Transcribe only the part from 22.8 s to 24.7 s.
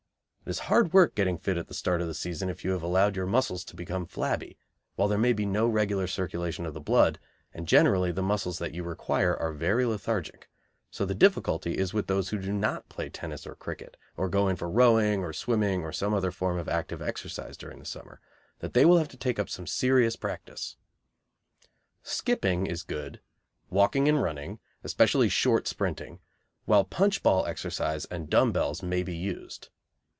good, walking and running,